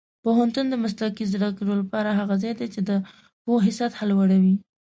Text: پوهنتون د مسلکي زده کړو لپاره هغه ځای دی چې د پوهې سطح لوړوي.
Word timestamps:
پوهنتون 0.23 0.65
د 0.69 0.75
مسلکي 0.83 1.25
زده 1.33 1.49
کړو 1.57 1.73
لپاره 1.81 2.09
هغه 2.19 2.35
ځای 2.41 2.53
دی 2.59 2.67
چې 2.73 2.81
د 2.89 2.91
پوهې 3.43 3.71
سطح 3.79 3.99
لوړوي. 4.11 4.55